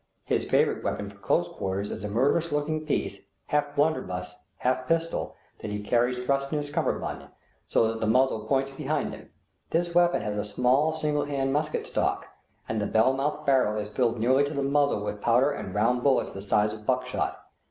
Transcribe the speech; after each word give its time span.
His 0.23 0.47
favorite 0.47 0.83
weapon 0.83 1.09
for 1.11 1.17
close 1.19 1.47
quarters 1.47 1.91
is 1.91 2.03
a 2.03 2.09
murderous 2.09 2.51
looking 2.51 2.87
piece, 2.87 3.21
half 3.45 3.75
blunderbuss, 3.75 4.35
half 4.57 4.87
pistol, 4.87 5.35
that 5.59 5.69
he 5.69 5.79
carries 5.79 6.17
thrust 6.17 6.51
in 6.51 6.57
his 6.57 6.71
kammerbund, 6.71 7.27
so 7.67 7.87
that 7.87 8.01
the 8.01 8.07
muzzle 8.07 8.45
points 8.47 8.71
behind 8.71 9.13
him. 9.13 9.29
This 9.69 9.93
weapon 9.93 10.23
has 10.23 10.37
a 10.37 10.43
small 10.43 10.91
single 10.91 11.25
hand 11.25 11.53
musket 11.53 11.85
stock, 11.85 12.25
and 12.67 12.81
the 12.81 12.87
bell 12.87 13.13
mouthed 13.13 13.45
barrel 13.45 13.79
is 13.79 13.89
filled 13.89 14.19
nearly 14.19 14.43
to 14.45 14.55
the 14.55 14.63
muzzle 14.63 15.03
with 15.03 15.21
powder 15.21 15.51
and 15.51 15.75
round 15.75 16.01
bullets 16.01 16.31
the 16.31 16.41
size 16.41 16.73
of 16.73 16.83
buckshot. 16.87 17.39